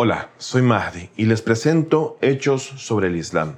Hola, 0.00 0.30
soy 0.38 0.62
Mahdi 0.62 1.10
y 1.16 1.24
les 1.24 1.42
presento 1.42 2.18
Hechos 2.20 2.62
sobre 2.62 3.08
el 3.08 3.16
Islam. 3.16 3.56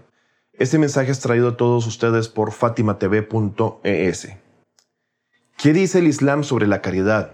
Este 0.55 0.78
mensaje 0.78 1.10
es 1.10 1.20
traído 1.20 1.48
a 1.48 1.56
todos 1.59 1.86
ustedes 1.86 2.31
por 2.31 2.52
fatimatv.es. 2.52 4.29
¿Qué 5.58 5.72
dice 5.74 5.98
el 5.98 6.06
Islam 6.06 6.42
sobre 6.42 6.66
la 6.66 6.80
caridad? 6.80 7.32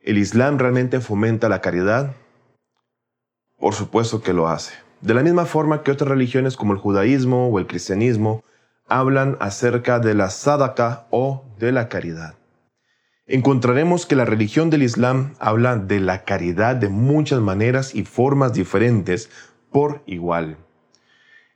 ¿El 0.00 0.18
Islam 0.18 0.58
realmente 0.58 0.98
fomenta 0.98 1.48
la 1.48 1.60
caridad? 1.60 2.16
Por 3.60 3.74
supuesto 3.74 4.22
que 4.22 4.32
lo 4.32 4.48
hace. 4.48 4.74
De 5.00 5.14
la 5.14 5.22
misma 5.22 5.46
forma 5.46 5.84
que 5.84 5.92
otras 5.92 6.10
religiones 6.10 6.56
como 6.56 6.72
el 6.72 6.80
judaísmo 6.80 7.46
o 7.46 7.60
el 7.60 7.68
cristianismo 7.68 8.42
hablan 8.88 9.36
acerca 9.38 10.00
de 10.00 10.14
la 10.14 10.30
sadaka 10.30 11.06
o 11.10 11.44
de 11.60 11.70
la 11.70 11.88
caridad 11.88 12.39
encontraremos 13.30 14.06
que 14.06 14.16
la 14.16 14.24
religión 14.24 14.70
del 14.70 14.82
Islam 14.82 15.34
habla 15.38 15.76
de 15.76 16.00
la 16.00 16.24
caridad 16.24 16.74
de 16.74 16.88
muchas 16.88 17.40
maneras 17.40 17.94
y 17.94 18.04
formas 18.04 18.52
diferentes 18.52 19.30
por 19.70 20.02
igual. 20.06 20.56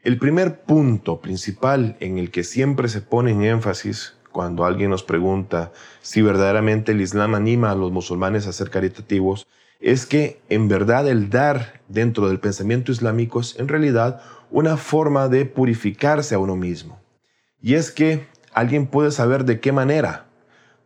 El 0.05 0.19
primer 0.19 0.61
punto 0.61 1.21
principal 1.21 1.97
en 1.99 2.19
el 2.19 2.31
que 2.31 2.45
siempre 2.45 2.89
se 2.89 3.01
pone 3.01 3.33
en 3.33 3.43
énfasis 3.43 4.15
cuando 4.31 4.65
alguien 4.65 4.91
nos 4.91 5.03
pregunta 5.03 5.73
si 6.01 6.23
verdaderamente 6.23 6.93
el 6.93 7.01
Islam 7.01 7.35
anima 7.35 7.73
a 7.73 7.75
los 7.75 7.91
musulmanes 7.91 8.47
a 8.47 8.53
ser 8.53 8.71
caritativos 8.71 9.47
es 9.81 10.07
que 10.07 10.41
en 10.49 10.69
verdad 10.69 11.09
el 11.09 11.29
dar 11.29 11.81
dentro 11.89 12.29
del 12.29 12.39
pensamiento 12.39 12.93
islámico 12.93 13.41
es 13.41 13.59
en 13.59 13.67
realidad 13.67 14.23
una 14.51 14.77
forma 14.77 15.29
de 15.29 15.45
purificarse 15.45 16.37
a 16.37 16.39
uno 16.39 16.55
mismo. 16.55 17.01
Y 17.61 17.75
es 17.75 17.91
que 17.91 18.27
alguien 18.53 18.87
puede 18.87 19.11
saber 19.11 19.45
de 19.45 19.59
qué 19.59 19.73
manera 19.73 20.27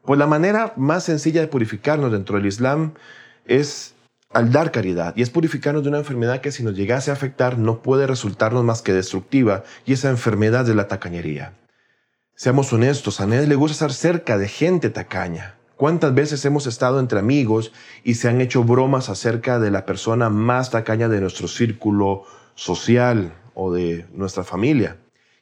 pues 0.09 0.19
la 0.19 0.27
manera 0.27 0.73
más 0.77 1.05
sencilla 1.05 1.43
de 1.43 1.49
purificarnos 1.49 2.11
dentro 2.11 2.39
del 2.39 2.47
Islam 2.47 2.95
es 3.45 3.95
al 4.33 4.51
dar 4.51 4.73
caridad 4.73 5.15
y 5.15 5.21
es 5.21 5.29
purificarnos 5.29 5.83
de 5.83 5.91
una 5.91 5.99
enfermedad 5.99 6.41
que 6.41 6.51
si 6.51 6.63
nos 6.63 6.75
llegase 6.75 7.11
a 7.11 7.13
afectar 7.13 7.59
no 7.59 7.83
puede 7.83 8.07
resultarnos 8.07 8.65
más 8.65 8.81
que 8.81 8.95
destructiva 8.95 9.65
y 9.85 9.93
esa 9.93 10.09
enfermedad 10.09 10.65
de 10.65 10.75
la 10.75 10.89
tacañería. 10.89 11.53
Seamos 12.35 12.73
honestos, 12.73 13.21
a 13.21 13.27
nadie 13.27 13.47
le 13.47 13.55
gusta 13.55 13.75
estar 13.75 13.93
cerca 13.93 14.39
de 14.39 14.49
gente 14.49 14.89
tacaña. 14.89 15.57
¿Cuántas 15.77 16.15
veces 16.15 16.43
hemos 16.47 16.67
estado 16.67 17.01
entre 17.01 17.19
amigos 17.19 17.73
y 18.03 18.15
se 18.15 18.31
han 18.31 18.41
hecho 18.41 18.65
bromas 18.65 19.11
acerca 19.11 19.59
de 19.59 19.71
la 19.71 19.85
persona 19.85 20.31
más 20.31 20.71
tacaña 20.71 21.11
de 21.11 21.21
nuestro 21.21 21.49
círculo 21.49 22.25
social 22.55 23.35
o 23.53 23.75
de 23.75 24.07
nuestra 24.15 24.43
familia? 24.43 24.97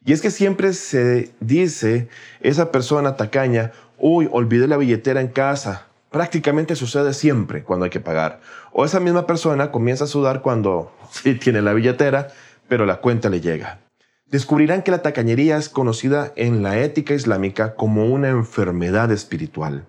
Y 0.07 0.13
es 0.13 0.21
que 0.21 0.31
siempre 0.31 0.71
se 0.71 1.33
dice 1.41 2.07
esa 2.39 2.71
persona 2.71 3.17
tacaña 3.17 3.73
uy, 3.97 4.27
olvidé 4.31 4.67
la 4.67 4.77
billetera 4.77 5.21
en 5.21 5.27
casa. 5.27 5.87
Prácticamente 6.11 6.75
sucede 6.75 7.13
siempre 7.13 7.63
cuando 7.63 7.85
hay 7.85 7.91
que 7.91 7.99
pagar. 7.99 8.39
O 8.71 8.85
esa 8.85 8.99
misma 8.99 9.27
persona 9.27 9.71
comienza 9.71 10.05
a 10.05 10.07
sudar 10.07 10.41
cuando 10.41 10.91
sí 11.11 11.35
tiene 11.35 11.61
la 11.61 11.73
billetera, 11.73 12.29
pero 12.67 12.85
la 12.85 12.97
cuenta 12.97 13.29
le 13.29 13.41
llega. 13.41 13.79
Descubrirán 14.27 14.83
que 14.83 14.91
la 14.91 15.01
tacañería 15.01 15.57
es 15.57 15.69
conocida 15.69 16.33
en 16.35 16.61
la 16.61 16.79
ética 16.79 17.13
islámica 17.13 17.75
como 17.75 18.05
una 18.05 18.29
enfermedad 18.29 19.11
espiritual. 19.11 19.85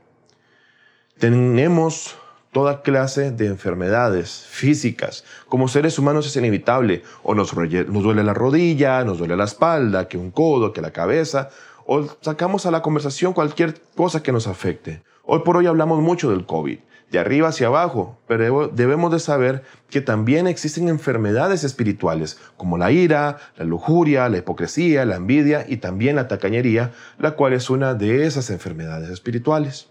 Tenemos 1.18 2.16
toda 2.52 2.82
clase 2.82 3.32
de 3.32 3.46
enfermedades 3.46 4.46
físicas. 4.48 5.24
Como 5.48 5.66
seres 5.66 5.98
humanos 5.98 6.26
es 6.26 6.36
inevitable. 6.36 7.02
O 7.24 7.34
nos, 7.34 7.54
nos 7.56 8.02
duele 8.02 8.22
la 8.22 8.34
rodilla, 8.34 9.04
nos 9.04 9.18
duele 9.18 9.36
la 9.36 9.44
espalda, 9.44 10.06
que 10.06 10.16
un 10.16 10.30
codo, 10.30 10.72
que 10.72 10.80
la 10.80 10.92
cabeza 10.92 11.50
o 11.90 12.06
sacamos 12.20 12.66
a 12.66 12.70
la 12.70 12.82
conversación 12.82 13.32
cualquier 13.32 13.80
cosa 13.96 14.22
que 14.22 14.30
nos 14.30 14.46
afecte. 14.46 15.02
Hoy 15.24 15.40
por 15.42 15.56
hoy 15.56 15.66
hablamos 15.66 16.02
mucho 16.02 16.30
del 16.30 16.44
COVID, 16.44 16.78
de 17.10 17.18
arriba 17.18 17.48
hacia 17.48 17.68
abajo, 17.68 18.18
pero 18.28 18.68
debemos 18.68 19.10
de 19.10 19.18
saber 19.18 19.62
que 19.88 20.02
también 20.02 20.46
existen 20.46 20.90
enfermedades 20.90 21.64
espirituales, 21.64 22.38
como 22.58 22.76
la 22.76 22.92
ira, 22.92 23.38
la 23.56 23.64
lujuria, 23.64 24.28
la 24.28 24.36
hipocresía, 24.36 25.06
la 25.06 25.16
envidia 25.16 25.64
y 25.66 25.78
también 25.78 26.16
la 26.16 26.28
tacañería, 26.28 26.92
la 27.18 27.30
cual 27.30 27.54
es 27.54 27.70
una 27.70 27.94
de 27.94 28.26
esas 28.26 28.50
enfermedades 28.50 29.08
espirituales. 29.08 29.88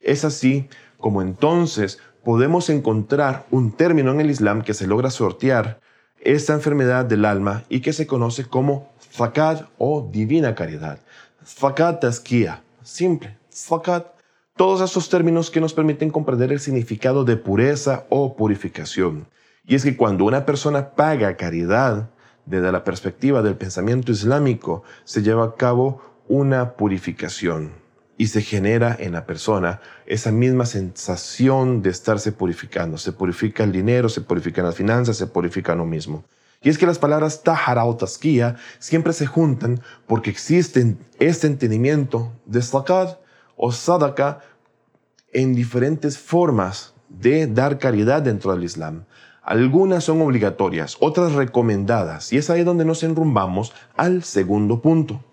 Es 0.00 0.24
así 0.24 0.68
como 0.98 1.22
entonces 1.22 1.98
podemos 2.22 2.70
encontrar 2.70 3.46
un 3.50 3.72
término 3.72 4.12
en 4.12 4.20
el 4.20 4.30
Islam 4.30 4.62
que 4.62 4.74
se 4.74 4.86
logra 4.86 5.10
sortear 5.10 5.80
esta 6.20 6.52
enfermedad 6.52 7.04
del 7.04 7.24
alma 7.24 7.64
y 7.68 7.80
que 7.80 7.92
se 7.92 8.06
conoce 8.06 8.44
como 8.44 8.92
fakat 9.10 9.66
o 9.78 10.08
divina 10.10 10.54
caridad. 10.54 11.00
Fakat 11.44 12.00
taskia, 12.00 12.62
simple, 12.82 13.36
fakat. 13.50 14.06
Todos 14.56 14.80
estos 14.80 15.08
términos 15.08 15.50
que 15.50 15.60
nos 15.60 15.74
permiten 15.74 16.10
comprender 16.10 16.52
el 16.52 16.60
significado 16.60 17.24
de 17.24 17.36
pureza 17.36 18.04
o 18.10 18.36
purificación. 18.36 19.26
Y 19.66 19.74
es 19.74 19.82
que 19.82 19.96
cuando 19.96 20.24
una 20.24 20.44
persona 20.46 20.90
paga 20.90 21.36
caridad, 21.36 22.10
desde 22.46 22.70
la 22.70 22.84
perspectiva 22.84 23.42
del 23.42 23.56
pensamiento 23.56 24.12
islámico, 24.12 24.82
se 25.04 25.22
lleva 25.22 25.44
a 25.44 25.54
cabo 25.54 26.02
una 26.28 26.74
purificación 26.74 27.72
y 28.16 28.28
se 28.28 28.42
genera 28.42 28.96
en 28.98 29.12
la 29.12 29.26
persona 29.26 29.80
esa 30.06 30.30
misma 30.30 30.66
sensación 30.66 31.82
de 31.82 31.90
estarse 31.90 32.30
purificando. 32.30 32.98
Se 32.98 33.12
purifica 33.12 33.64
el 33.64 33.72
dinero, 33.72 34.08
se 34.08 34.20
purifican 34.20 34.64
las 34.64 34.76
finanzas, 34.76 35.16
se 35.16 35.26
purifica 35.26 35.72
uno 35.72 35.86
mismo. 35.86 36.24
Y 36.62 36.68
es 36.68 36.78
que 36.78 36.86
las 36.86 36.98
palabras 36.98 37.42
tahara 37.42 37.84
o 37.84 37.96
tasquía 37.96 38.56
siempre 38.78 39.12
se 39.12 39.26
juntan 39.26 39.80
porque 40.06 40.30
existe 40.30 40.96
este 41.18 41.46
entendimiento 41.48 42.32
de 42.46 42.62
zakat 42.62 43.18
o 43.56 43.72
sadaka 43.72 44.40
en 45.32 45.54
diferentes 45.54 46.18
formas 46.18 46.94
de 47.08 47.46
dar 47.46 47.78
caridad 47.78 48.22
dentro 48.22 48.52
del 48.52 48.64
Islam. 48.64 49.04
Algunas 49.42 50.04
son 50.04 50.22
obligatorias, 50.22 50.96
otras 51.00 51.32
recomendadas, 51.32 52.32
y 52.32 52.36
es 52.36 52.48
ahí 52.48 52.62
donde 52.62 52.84
nos 52.84 53.02
enrumbamos 53.02 53.72
al 53.96 54.22
segundo 54.22 54.80
punto. 54.80 55.24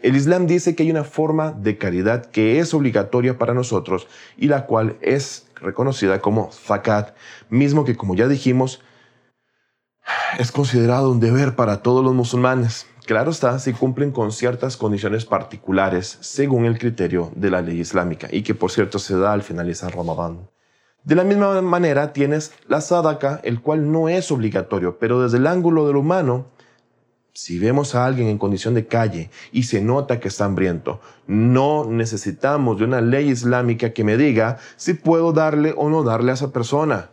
El 0.00 0.16
Islam 0.16 0.46
dice 0.46 0.74
que 0.74 0.84
hay 0.84 0.90
una 0.90 1.04
forma 1.04 1.52
de 1.52 1.76
caridad 1.76 2.26
que 2.26 2.60
es 2.60 2.72
obligatoria 2.72 3.36
para 3.36 3.52
nosotros 3.52 4.06
y 4.36 4.46
la 4.46 4.64
cual 4.64 4.96
es 5.02 5.48
reconocida 5.56 6.20
como 6.20 6.50
zakat, 6.52 7.14
mismo 7.50 7.84
que 7.84 7.96
como 7.96 8.14
ya 8.14 8.28
dijimos, 8.28 8.80
es 10.38 10.52
considerado 10.52 11.10
un 11.10 11.20
deber 11.20 11.56
para 11.56 11.82
todos 11.82 12.04
los 12.04 12.14
musulmanes. 12.14 12.86
Claro 13.06 13.30
está, 13.30 13.58
si 13.58 13.72
cumplen 13.72 14.12
con 14.12 14.32
ciertas 14.32 14.76
condiciones 14.76 15.24
particulares 15.24 16.18
según 16.20 16.66
el 16.66 16.78
criterio 16.78 17.32
de 17.34 17.50
la 17.50 17.62
ley 17.62 17.80
islámica 17.80 18.28
y 18.30 18.42
que 18.42 18.54
por 18.54 18.70
cierto 18.70 18.98
se 18.98 19.16
da 19.16 19.32
al 19.32 19.42
finalizar 19.42 19.94
Ramadán. 19.96 20.48
De 21.04 21.14
la 21.14 21.24
misma 21.24 21.62
manera 21.62 22.12
tienes 22.12 22.52
la 22.66 22.80
sadaka, 22.80 23.40
el 23.44 23.62
cual 23.62 23.90
no 23.90 24.08
es 24.08 24.30
obligatorio, 24.30 24.98
pero 24.98 25.22
desde 25.22 25.38
el 25.38 25.46
ángulo 25.46 25.86
del 25.86 25.96
humano, 25.96 26.48
si 27.32 27.58
vemos 27.58 27.94
a 27.94 28.04
alguien 28.04 28.28
en 28.28 28.36
condición 28.36 28.74
de 28.74 28.86
calle 28.86 29.30
y 29.52 29.62
se 29.62 29.80
nota 29.80 30.20
que 30.20 30.28
está 30.28 30.44
hambriento, 30.44 31.00
no 31.26 31.86
necesitamos 31.86 32.78
de 32.78 32.84
una 32.84 33.00
ley 33.00 33.30
islámica 33.30 33.94
que 33.94 34.04
me 34.04 34.16
diga 34.16 34.58
si 34.76 34.94
puedo 34.94 35.32
darle 35.32 35.72
o 35.76 35.88
no 35.88 36.02
darle 36.02 36.32
a 36.32 36.34
esa 36.34 36.52
persona 36.52 37.10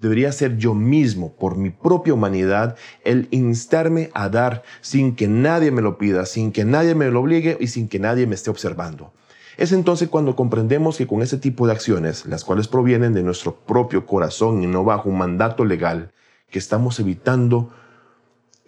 debería 0.00 0.32
ser 0.32 0.56
yo 0.56 0.74
mismo, 0.74 1.32
por 1.32 1.56
mi 1.56 1.70
propia 1.70 2.14
humanidad, 2.14 2.76
el 3.04 3.28
instarme 3.30 4.10
a 4.14 4.28
dar 4.28 4.62
sin 4.80 5.16
que 5.16 5.28
nadie 5.28 5.70
me 5.70 5.82
lo 5.82 5.98
pida, 5.98 6.26
sin 6.26 6.52
que 6.52 6.64
nadie 6.64 6.94
me 6.94 7.10
lo 7.10 7.20
obligue 7.20 7.56
y 7.60 7.66
sin 7.68 7.88
que 7.88 7.98
nadie 7.98 8.26
me 8.26 8.34
esté 8.34 8.50
observando. 8.50 9.12
Es 9.56 9.72
entonces 9.72 10.08
cuando 10.08 10.36
comprendemos 10.36 10.96
que 10.96 11.08
con 11.08 11.20
ese 11.20 11.36
tipo 11.36 11.66
de 11.66 11.72
acciones, 11.72 12.26
las 12.26 12.44
cuales 12.44 12.68
provienen 12.68 13.12
de 13.12 13.24
nuestro 13.24 13.56
propio 13.56 14.06
corazón 14.06 14.62
y 14.62 14.68
no 14.68 14.84
bajo 14.84 15.08
un 15.08 15.18
mandato 15.18 15.64
legal, 15.64 16.12
que 16.48 16.60
estamos 16.60 17.00
evitando 17.00 17.70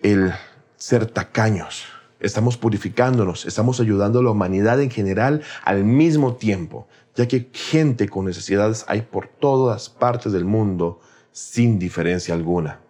el 0.03 0.33
ser 0.77 1.07
tacaños, 1.07 1.85
estamos 2.19 2.57
purificándonos, 2.57 3.47
estamos 3.47 3.79
ayudando 3.79 4.19
a 4.19 4.23
la 4.25 4.31
humanidad 4.31 4.81
en 4.81 4.91
general 4.91 5.43
al 5.65 5.85
mismo 5.85 6.35
tiempo, 6.35 6.89
ya 7.15 7.29
que 7.29 7.51
gente 7.53 8.09
con 8.09 8.25
necesidades 8.25 8.85
hay 8.89 9.03
por 9.03 9.29
todas 9.29 9.91
partes 9.91 10.33
del 10.33 10.45
mundo 10.45 11.01
sin 11.33 11.79
diferencia 11.79 12.35
alguna. 12.35 12.81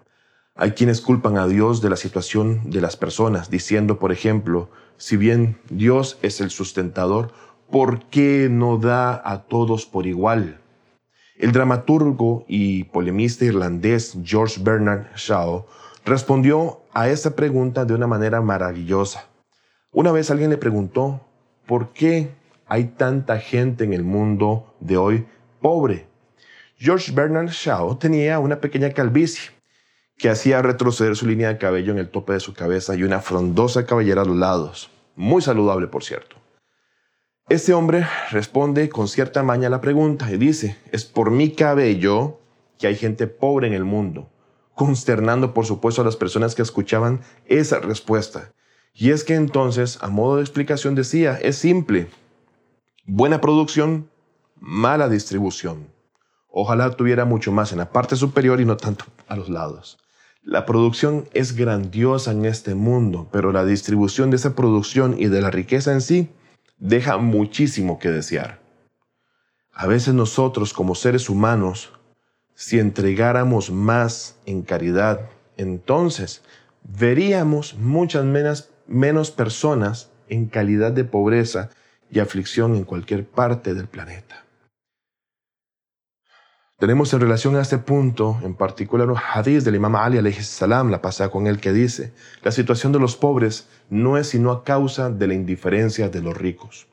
Hay 0.55 0.73
quienes 0.73 1.01
culpan 1.01 1.39
a 1.39 1.47
Dios 1.47 1.81
de 1.81 1.91
la 1.91 1.97
situación 1.97 2.71
de 2.71 2.81
las 2.81 2.97
personas, 2.97 3.51
diciendo, 3.51 3.99
por 3.99 4.13
ejemplo, 4.13 4.69
si 4.97 5.17
bien 5.17 5.59
Dios 5.71 6.19
es 6.21 6.41
el 6.41 6.51
sustentador, 6.51 7.33
¿por 7.71 8.05
qué 8.07 8.49
no 8.51 8.77
da 8.77 9.23
a 9.25 9.45
todos 9.45 9.87
por 9.87 10.07
igual? 10.07 10.61
El 11.39 11.53
dramaturgo 11.53 12.45
y 12.49 12.85
polemista 12.85 13.47
irlandés 13.47 14.19
George 14.23 14.61
Bernard 14.63 15.07
Shaw 15.17 15.65
respondió 16.05 16.81
a 16.93 17.09
esta 17.09 17.35
pregunta 17.35 17.87
de 17.87 17.95
una 17.95 18.07
manera 18.07 18.43
maravillosa. 18.43 19.25
Una 19.91 20.13
vez 20.13 20.31
alguien 20.31 20.51
le 20.51 20.59
preguntó, 20.59 21.23
¿por 21.67 21.95
qué 21.95 22.33
hay 22.67 22.85
tanta 22.85 23.39
gente 23.39 23.85
en 23.85 23.95
el 23.95 24.05
mundo 24.05 24.75
de 24.81 24.99
hoy 24.99 25.27
pobre? 25.63 26.10
George 26.83 27.13
Bernard 27.13 27.51
Shaw 27.51 27.97
tenía 27.99 28.39
una 28.39 28.59
pequeña 28.59 28.91
calvicie 28.91 29.51
que 30.17 30.31
hacía 30.31 30.63
retroceder 30.63 31.15
su 31.15 31.27
línea 31.27 31.49
de 31.49 31.59
cabello 31.59 31.93
en 31.93 31.99
el 31.99 32.09
tope 32.09 32.33
de 32.33 32.41
su 32.41 32.55
cabeza 32.55 32.95
y 32.95 33.03
una 33.03 33.21
frondosa 33.21 33.85
cabellera 33.85 34.23
a 34.23 34.25
los 34.25 34.39
lados. 34.39 34.91
Muy 35.15 35.43
saludable, 35.43 35.89
por 35.89 36.05
cierto. 36.05 36.37
Este 37.51 37.75
hombre 37.75 38.07
responde 38.31 38.89
con 38.89 39.09
cierta 39.09 39.43
maña 39.43 39.67
a 39.67 39.71
la 39.71 39.83
pregunta 39.83 40.33
y 40.33 40.39
dice, 40.39 40.79
es 40.91 41.05
por 41.05 41.31
mi 41.31 41.51
cabello 41.51 42.41
que 42.79 42.87
hay 42.87 42.97
gente 42.97 43.27
pobre 43.27 43.67
en 43.67 43.75
el 43.75 43.85
mundo. 43.85 44.31
consternando 44.75 45.53
por 45.53 45.67
supuesto 45.67 46.01
a 46.01 46.07
las 46.07 46.17
personas 46.17 46.55
que 46.55 46.63
escuchaban 46.63 47.21
esa 47.45 47.81
respuesta. 47.81 48.55
Y 48.95 49.11
es 49.11 49.25
que 49.25 49.35
entonces, 49.35 49.99
a 50.01 50.09
modo 50.09 50.37
de 50.37 50.43
explicación 50.43 50.95
decía, 50.95 51.39
es 51.43 51.57
simple, 51.57 52.09
buena 53.05 53.43
producción, 53.43 54.09
mala 54.59 55.11
distribución. 55.11 56.00
Ojalá 56.51 56.91
tuviera 56.91 57.25
mucho 57.25 57.53
más 57.53 57.73
en 57.73 57.79
la 57.79 57.91
parte 57.91 58.17
superior 58.17 58.61
y 58.61 58.65
no 58.65 58.77
tanto 58.77 59.05
a 59.29 59.37
los 59.37 59.49
lados. 59.49 59.99
La 60.43 60.67
producción 60.67 61.29
es 61.33 61.55
grandiosa 61.55 62.33
en 62.33 62.45
este 62.45 62.75
mundo, 62.75 63.29
pero 63.31 63.53
la 63.53 63.65
distribución 63.65 64.31
de 64.31 64.37
esa 64.37 64.55
producción 64.55 65.15
y 65.19 65.27
de 65.27 65.43
la 65.43 65.51
riqueza 65.51 65.93
en 65.93 66.01
sí 66.01 66.31
deja 66.79 67.19
muchísimo 67.19 67.99
que 67.99 68.11
desear. 68.11 68.61
A 69.73 69.87
veces 69.87 70.15
nosotros 70.15 70.73
como 70.73 70.95
seres 70.95 71.29
humanos, 71.29 71.93
si 72.55 72.79
entregáramos 72.79 73.71
más 73.71 74.37
en 74.47 74.63
caridad, 74.63 75.29
entonces 75.57 76.43
veríamos 76.83 77.75
muchas 77.75 78.25
menos, 78.25 78.71
menos 78.87 79.31
personas 79.31 80.11
en 80.29 80.47
calidad 80.47 80.93
de 80.93 81.05
pobreza 81.05 81.71
y 82.11 82.19
aflicción 82.19 82.75
en 82.77 82.85
cualquier 82.85 83.27
parte 83.27 83.75
del 83.75 83.87
planeta. 83.87 84.45
Tenemos 86.81 87.13
en 87.13 87.21
relación 87.21 87.57
a 87.57 87.61
este 87.61 87.77
punto, 87.77 88.39
en 88.43 88.55
particular 88.55 89.11
un 89.11 89.19
hadith 89.19 89.65
del 89.65 89.75
Imam 89.75 89.97
Ali 89.97 90.33
salam, 90.33 90.91
la 90.91 91.03
pasada 91.03 91.31
con 91.31 91.47
él 91.47 91.61
que 91.61 91.75
dice, 91.75 92.15
la 92.43 92.53
situación 92.53 92.91
de 92.91 92.99
los 92.99 93.17
pobres 93.17 93.69
no 93.91 94.17
es 94.17 94.29
sino 94.29 94.51
a 94.51 94.65
causa 94.65 95.11
de 95.11 95.27
la 95.27 95.35
indiferencia 95.35 96.09
de 96.09 96.23
los 96.23 96.35
ricos. 96.35 96.87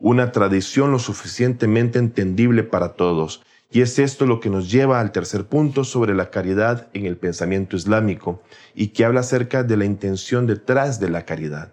Una 0.00 0.32
tradición 0.32 0.90
lo 0.90 0.98
suficientemente 0.98 2.00
entendible 2.00 2.64
para 2.64 2.94
todos, 2.94 3.44
y 3.70 3.82
es 3.82 4.00
esto 4.00 4.26
lo 4.26 4.40
que 4.40 4.50
nos 4.50 4.68
lleva 4.68 4.98
al 4.98 5.12
tercer 5.12 5.46
punto 5.46 5.84
sobre 5.84 6.12
la 6.12 6.30
caridad 6.30 6.88
en 6.92 7.06
el 7.06 7.16
pensamiento 7.16 7.76
islámico, 7.76 8.42
y 8.74 8.88
que 8.88 9.04
habla 9.04 9.20
acerca 9.20 9.62
de 9.62 9.76
la 9.76 9.84
intención 9.84 10.48
detrás 10.48 10.98
de 10.98 11.08
la 11.08 11.24
caridad. 11.24 11.72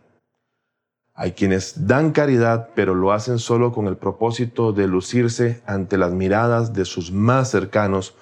Hay 1.19 1.31
quienes 1.31 1.87
dan 1.87 2.11
caridad, 2.11 2.69
pero 2.75 2.93
lo 2.93 3.11
hacen 3.11 3.39
solo 3.39 3.73
con 3.73 3.87
el 3.87 3.97
propósito 3.97 4.71
de 4.71 4.85
lucirse 4.85 5.63
ante 5.65 5.97
las 5.97 6.11
miradas 6.11 6.73
de 6.73 6.85
sus 6.85 7.11
más 7.11 7.49
cercanos 7.49 8.13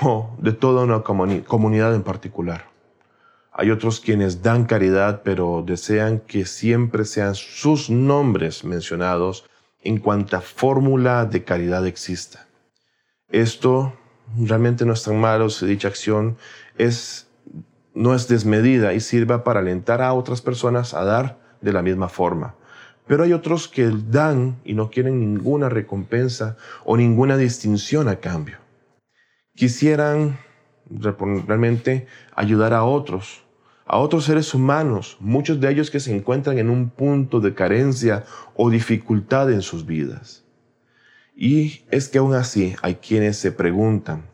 o 0.00 0.30
de 0.38 0.52
toda 0.52 0.84
una 0.84 1.02
comunidad 1.02 1.96
en 1.96 2.04
particular. 2.04 2.66
Hay 3.50 3.72
otros 3.72 3.98
quienes 3.98 4.40
dan 4.40 4.66
caridad, 4.66 5.22
pero 5.24 5.64
desean 5.66 6.20
que 6.20 6.44
siempre 6.44 7.04
sean 7.04 7.34
sus 7.34 7.90
nombres 7.90 8.62
mencionados 8.62 9.44
en 9.82 9.98
cuanta 9.98 10.40
fórmula 10.40 11.24
de 11.24 11.42
caridad 11.42 11.84
exista. 11.88 12.46
Esto 13.30 13.94
realmente 14.38 14.86
no 14.86 14.92
es 14.92 15.02
tan 15.02 15.20
malo 15.20 15.50
si 15.50 15.66
dicha 15.66 15.88
acción 15.88 16.36
es, 16.78 17.26
no 17.94 18.14
es 18.14 18.28
desmedida 18.28 18.92
y 18.94 19.00
sirva 19.00 19.42
para 19.42 19.58
alentar 19.58 20.02
a 20.02 20.12
otras 20.12 20.40
personas 20.40 20.94
a 20.94 21.04
dar 21.04 21.45
de 21.60 21.72
la 21.72 21.82
misma 21.82 22.08
forma. 22.08 22.54
Pero 23.06 23.22
hay 23.22 23.32
otros 23.32 23.68
que 23.68 23.90
dan 24.10 24.56
y 24.64 24.74
no 24.74 24.90
quieren 24.90 25.20
ninguna 25.20 25.68
recompensa 25.68 26.56
o 26.84 26.96
ninguna 26.96 27.36
distinción 27.36 28.08
a 28.08 28.16
cambio. 28.16 28.58
Quisieran 29.54 30.38
realmente 30.90 32.06
ayudar 32.34 32.72
a 32.72 32.84
otros, 32.84 33.44
a 33.86 33.98
otros 33.98 34.24
seres 34.24 34.52
humanos, 34.54 35.16
muchos 35.20 35.60
de 35.60 35.70
ellos 35.70 35.90
que 35.90 36.00
se 36.00 36.14
encuentran 36.14 36.58
en 36.58 36.68
un 36.68 36.90
punto 36.90 37.40
de 37.40 37.54
carencia 37.54 38.24
o 38.54 38.70
dificultad 38.70 39.52
en 39.52 39.62
sus 39.62 39.86
vidas. 39.86 40.44
Y 41.36 41.84
es 41.90 42.08
que 42.08 42.18
aún 42.18 42.34
así 42.34 42.74
hay 42.82 42.96
quienes 42.96 43.36
se 43.36 43.52
preguntan, 43.52 44.24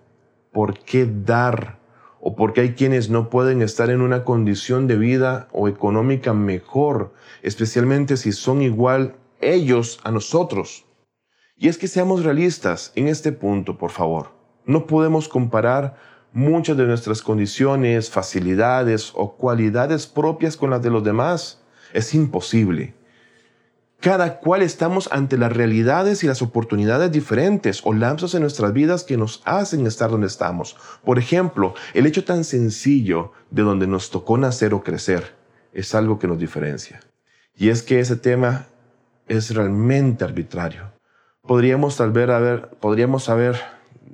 ¿por 0.51 0.79
qué 0.79 1.07
dar 1.07 1.82
o 2.25 2.37
porque 2.37 2.61
hay 2.61 2.75
quienes 2.75 3.11
no 3.11 3.31
pueden 3.31 3.63
estar 3.63 3.91
en 3.91 4.01
una 4.01 4.25
condición 4.25 4.87
de 4.87 4.97
vida 4.97 5.49
o 5.51 5.67
económica 5.67 6.33
mejor, 6.33 7.13
especialmente 7.43 8.17
si 8.17 8.31
son 8.31 8.63
igual 8.63 9.17
ellos 9.41 9.99
a 10.05 10.13
nosotros. 10.13 10.87
Y 11.57 11.67
es 11.67 11.79
que 11.79 11.89
seamos 11.89 12.23
realistas 12.23 12.93
en 12.95 13.09
este 13.09 13.33
punto, 13.33 13.77
por 13.77 13.91
favor. 13.91 14.31
No 14.65 14.87
podemos 14.87 15.29
comparar 15.29 15.97
muchas 16.33 16.77
de 16.77 16.85
nuestras 16.85 17.23
condiciones, 17.23 18.09
facilidades 18.09 19.11
o 19.17 19.37
cualidades 19.37 20.07
propias 20.07 20.57
con 20.57 20.71
las 20.71 20.81
de 20.81 20.91
los 20.91 21.03
demás. 21.03 21.61
Es 21.93 22.15
imposible. 22.15 22.95
Cada 24.03 24.41
cual 24.41 24.63
estamos 24.63 25.09
ante 25.13 25.39
las 25.39 25.53
realidades 25.53 26.25
y 26.25 26.27
las 26.27 26.43
oportunidades 26.43 27.13
diferentes 27.13 27.83
o 27.85 27.93
lapsos 27.93 28.35
en 28.35 28.41
nuestras 28.41 28.73
vidas 28.73 29.05
que 29.05 29.17
nos 29.17 29.43
hacen 29.45 29.87
estar 29.87 30.11
donde 30.11 30.27
estamos. 30.27 30.77
Por 31.05 31.21
ejemplo, 31.21 31.75
el 31.95 32.07
hecho 32.07 32.25
tan 32.25 32.43
sencillo 32.43 33.31
de 33.53 33.63
donde 33.63 33.87
nos 33.87 34.11
tocó 34.11 34.37
nacer 34.37 34.75
o 34.75 34.83
crecer 34.83 35.37
es 35.73 35.95
algo 35.95 36.19
que 36.19 36.27
nos 36.27 36.41
diferencia. 36.41 36.99
Y 37.57 37.69
es 37.69 37.85
que 37.85 38.01
ese 38.01 38.17
tema 38.17 38.67
es 39.29 39.55
realmente 39.55 40.25
arbitrario. 40.25 40.91
Podríamos 41.43 41.97
tal 41.97 42.11
vez 42.11 42.29
haber, 42.29 42.71
podríamos 42.81 43.29
haber 43.29 43.61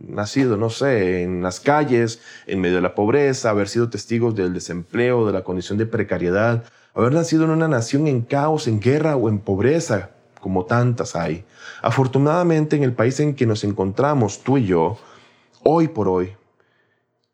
nacido, 0.06 0.58
no 0.58 0.68
sé, 0.68 1.22
en 1.22 1.42
las 1.42 1.60
calles, 1.60 2.20
en 2.46 2.60
medio 2.60 2.76
de 2.76 2.82
la 2.82 2.94
pobreza, 2.94 3.48
haber 3.48 3.70
sido 3.70 3.88
testigos 3.88 4.34
del 4.34 4.52
desempleo, 4.52 5.26
de 5.26 5.32
la 5.32 5.44
condición 5.44 5.78
de 5.78 5.86
precariedad, 5.86 6.64
haber 6.98 7.14
nacido 7.14 7.44
en 7.44 7.50
una 7.50 7.68
nación 7.68 8.08
en 8.08 8.22
caos, 8.22 8.66
en 8.66 8.80
guerra 8.80 9.14
o 9.14 9.28
en 9.28 9.38
pobreza, 9.38 10.10
como 10.40 10.64
tantas 10.64 11.14
hay. 11.14 11.44
Afortunadamente 11.80 12.74
en 12.74 12.82
el 12.82 12.92
país 12.92 13.20
en 13.20 13.34
que 13.34 13.46
nos 13.46 13.62
encontramos, 13.62 14.42
tú 14.42 14.58
y 14.58 14.66
yo, 14.66 14.98
hoy 15.62 15.86
por 15.86 16.08
hoy, 16.08 16.32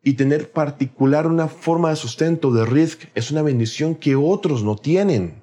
y 0.03 0.13
tener 0.13 0.51
particular 0.51 1.25
una 1.25 1.47
forma 1.47 1.89
de 1.89 1.95
sustento 1.95 2.51
de 2.51 2.63
risk 2.63 3.05
es 3.15 3.31
una 3.31 3.41
bendición 3.41 3.95
que 3.95 4.15
otros 4.15 4.63
no 4.63 4.75
tienen. 4.75 5.41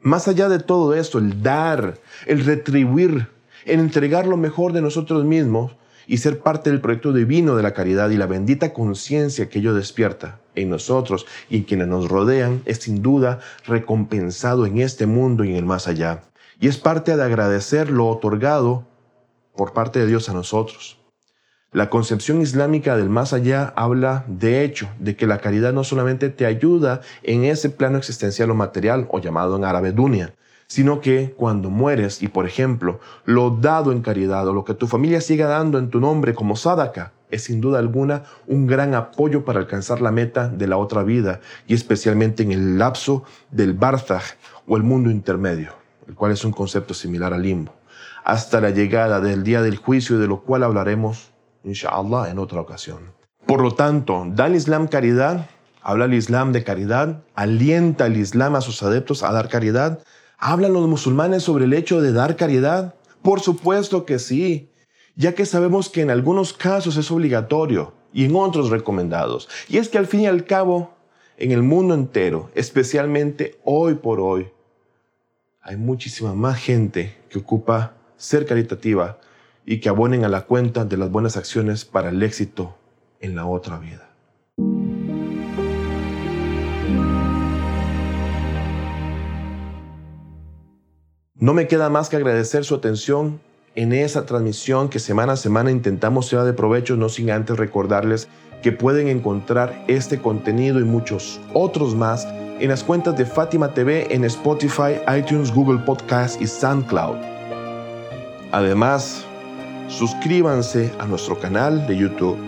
Más 0.00 0.28
allá 0.28 0.48
de 0.48 0.60
todo 0.60 0.94
esto, 0.94 1.18
el 1.18 1.42
dar, 1.42 1.98
el 2.26 2.44
retribuir, 2.44 3.28
el 3.64 3.80
entregar 3.80 4.28
lo 4.28 4.36
mejor 4.36 4.72
de 4.72 4.82
nosotros 4.82 5.24
mismos, 5.24 5.72
y 6.06 6.18
ser 6.18 6.40
parte 6.40 6.70
del 6.70 6.80
proyecto 6.80 7.12
divino 7.12 7.56
de 7.56 7.62
la 7.62 7.74
caridad 7.74 8.10
y 8.10 8.16
la 8.16 8.26
bendita 8.26 8.72
conciencia 8.72 9.48
que 9.48 9.58
ello 9.58 9.74
despierta 9.74 10.40
en 10.54 10.70
nosotros 10.70 11.26
y 11.48 11.58
en 11.58 11.62
quienes 11.64 11.88
nos 11.88 12.08
rodean 12.08 12.62
es 12.64 12.78
sin 12.78 13.02
duda 13.02 13.40
recompensado 13.66 14.66
en 14.66 14.78
este 14.78 15.06
mundo 15.06 15.44
y 15.44 15.50
en 15.50 15.56
el 15.56 15.64
más 15.64 15.88
allá. 15.88 16.22
Y 16.60 16.68
es 16.68 16.78
parte 16.78 17.16
de 17.16 17.22
agradecer 17.22 17.90
lo 17.90 18.08
otorgado 18.08 18.86
por 19.56 19.72
parte 19.72 19.98
de 19.98 20.06
Dios 20.06 20.28
a 20.28 20.32
nosotros. 20.32 20.98
La 21.72 21.90
concepción 21.90 22.40
islámica 22.40 22.96
del 22.96 23.10
más 23.10 23.32
allá 23.32 23.72
habla, 23.74 24.24
de 24.28 24.62
hecho, 24.62 24.88
de 25.00 25.16
que 25.16 25.26
la 25.26 25.38
caridad 25.38 25.72
no 25.72 25.82
solamente 25.82 26.30
te 26.30 26.46
ayuda 26.46 27.00
en 27.24 27.44
ese 27.44 27.68
plano 27.68 27.98
existencial 27.98 28.52
o 28.52 28.54
material, 28.54 29.08
o 29.10 29.18
llamado 29.18 29.56
en 29.56 29.64
árabe 29.64 29.90
dunia, 29.90 30.34
sino 30.66 31.00
que 31.00 31.34
cuando 31.36 31.70
mueres 31.70 32.22
y, 32.22 32.28
por 32.28 32.46
ejemplo, 32.46 33.00
lo 33.24 33.50
dado 33.50 33.92
en 33.92 34.02
caridad 34.02 34.46
o 34.48 34.52
lo 34.52 34.64
que 34.64 34.74
tu 34.74 34.86
familia 34.86 35.20
siga 35.20 35.46
dando 35.46 35.78
en 35.78 35.90
tu 35.90 36.00
nombre 36.00 36.34
como 36.34 36.56
sadaka, 36.56 37.12
es 37.30 37.44
sin 37.44 37.60
duda 37.60 37.78
alguna 37.78 38.24
un 38.46 38.66
gran 38.66 38.94
apoyo 38.94 39.44
para 39.44 39.60
alcanzar 39.60 40.00
la 40.00 40.12
meta 40.12 40.48
de 40.48 40.66
la 40.66 40.76
otra 40.76 41.02
vida 41.02 41.40
y 41.66 41.74
especialmente 41.74 42.42
en 42.42 42.52
el 42.52 42.78
lapso 42.78 43.24
del 43.50 43.74
barzakh 43.74 44.36
o 44.66 44.76
el 44.76 44.82
mundo 44.82 45.10
intermedio, 45.10 45.72
el 46.06 46.14
cual 46.14 46.32
es 46.32 46.44
un 46.44 46.52
concepto 46.52 46.94
similar 46.94 47.34
al 47.34 47.42
limbo, 47.42 47.74
hasta 48.24 48.60
la 48.60 48.70
llegada 48.70 49.20
del 49.20 49.42
día 49.42 49.62
del 49.62 49.76
juicio 49.76 50.18
de 50.18 50.28
lo 50.28 50.42
cual 50.42 50.62
hablaremos, 50.62 51.32
inshallah, 51.64 52.30
en 52.30 52.38
otra 52.38 52.60
ocasión. 52.60 53.12
Por 53.46 53.60
lo 53.60 53.74
tanto, 53.74 54.24
da 54.28 54.46
el 54.46 54.54
Islam 54.54 54.86
caridad, 54.86 55.46
habla 55.82 56.06
el 56.06 56.14
Islam 56.14 56.52
de 56.52 56.64
caridad, 56.64 57.22
alienta 57.34 58.06
el 58.06 58.16
Islam 58.16 58.54
a 58.54 58.62
sus 58.62 58.82
adeptos 58.82 59.22
a 59.22 59.32
dar 59.32 59.48
caridad, 59.48 60.00
¿Hablan 60.38 60.72
los 60.72 60.88
musulmanes 60.88 61.42
sobre 61.42 61.64
el 61.64 61.72
hecho 61.72 62.00
de 62.00 62.12
dar 62.12 62.36
caridad? 62.36 62.94
Por 63.22 63.40
supuesto 63.40 64.04
que 64.04 64.18
sí, 64.18 64.70
ya 65.16 65.34
que 65.34 65.46
sabemos 65.46 65.88
que 65.88 66.02
en 66.02 66.10
algunos 66.10 66.52
casos 66.52 66.96
es 66.96 67.10
obligatorio 67.10 67.94
y 68.12 68.24
en 68.24 68.36
otros 68.36 68.70
recomendados. 68.70 69.48
Y 69.68 69.78
es 69.78 69.88
que 69.88 69.98
al 69.98 70.06
fin 70.06 70.20
y 70.20 70.26
al 70.26 70.44
cabo, 70.44 70.94
en 71.36 71.52
el 71.52 71.62
mundo 71.62 71.94
entero, 71.94 72.50
especialmente 72.54 73.58
hoy 73.64 73.94
por 73.94 74.20
hoy, 74.20 74.48
hay 75.62 75.76
muchísima 75.76 76.34
más 76.34 76.58
gente 76.58 77.16
que 77.30 77.38
ocupa 77.38 77.94
ser 78.16 78.44
caritativa 78.44 79.18
y 79.64 79.80
que 79.80 79.88
abonen 79.88 80.24
a 80.24 80.28
la 80.28 80.42
cuenta 80.42 80.84
de 80.84 80.96
las 80.96 81.10
buenas 81.10 81.36
acciones 81.36 81.84
para 81.84 82.10
el 82.10 82.22
éxito 82.22 82.76
en 83.20 83.34
la 83.34 83.46
otra 83.46 83.78
vida. 83.78 84.03
No 91.44 91.52
me 91.52 91.68
queda 91.68 91.90
más 91.90 92.08
que 92.08 92.16
agradecer 92.16 92.64
su 92.64 92.74
atención 92.74 93.38
en 93.74 93.92
esa 93.92 94.24
transmisión 94.24 94.88
que 94.88 94.98
semana 94.98 95.34
a 95.34 95.36
semana 95.36 95.70
intentamos 95.70 96.26
sea 96.26 96.42
de 96.42 96.54
provecho, 96.54 96.96
no 96.96 97.10
sin 97.10 97.30
antes 97.30 97.58
recordarles 97.58 98.28
que 98.62 98.72
pueden 98.72 99.08
encontrar 99.08 99.84
este 99.86 100.18
contenido 100.18 100.80
y 100.80 100.84
muchos 100.84 101.38
otros 101.52 101.94
más 101.94 102.26
en 102.60 102.70
las 102.70 102.82
cuentas 102.82 103.18
de 103.18 103.26
Fátima 103.26 103.74
TV 103.74 104.06
en 104.14 104.24
Spotify, 104.24 104.94
iTunes, 105.18 105.52
Google 105.52 105.80
Podcast 105.84 106.40
y 106.40 106.46
SoundCloud. 106.46 107.16
Además, 108.50 109.26
suscríbanse 109.88 110.94
a 110.98 111.04
nuestro 111.04 111.38
canal 111.38 111.86
de 111.86 111.98
YouTube 111.98 112.38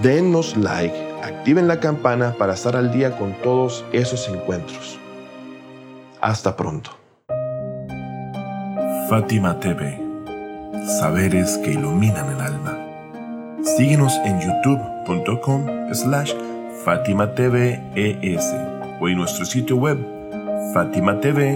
Denos 0.00 0.56
like, 0.56 0.96
activen 1.22 1.68
la 1.68 1.78
campana 1.78 2.34
para 2.38 2.54
estar 2.54 2.74
al 2.74 2.90
día 2.90 3.18
con 3.18 3.34
todos 3.42 3.84
esos 3.92 4.26
encuentros. 4.30 4.98
Hasta 6.22 6.56
pronto. 6.56 7.05
Fátima 9.08 9.60
TV. 9.60 10.00
Saberes 10.98 11.58
que 11.58 11.70
iluminan 11.70 12.28
el 12.28 12.40
alma. 12.40 12.76
Síguenos 13.62 14.12
en 14.24 14.40
youtube.com 14.40 15.94
slash 15.94 16.32
Fátima 16.84 17.32
TV 17.32 17.80
ES 17.94 18.52
o 19.00 19.08
en 19.08 19.18
nuestro 19.18 19.44
sitio 19.44 19.76
web 19.76 19.98
fatimatv.es. 20.74 21.46